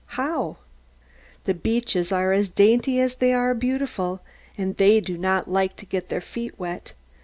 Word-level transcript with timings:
How? 0.17 0.57
The 1.43 1.53
beeches 1.53 2.11
are 2.11 2.33
as 2.33 2.49
dainty 2.49 2.99
as 2.99 3.13
they 3.13 3.33
are 3.35 3.53
beautiful; 3.53 4.21
and 4.57 4.75
they 4.77 4.99
do 4.99 5.15
not 5.15 5.47
like 5.47 5.75
to 5.75 5.85
get 5.85 6.09
their 6.09 6.19
feet 6.21 6.57
wet. 6.57 6.93